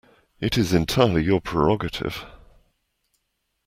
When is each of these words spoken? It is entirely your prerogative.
It 0.39 0.57
is 0.57 0.73
entirely 0.73 1.21
your 1.23 1.39
prerogative. 1.41 2.25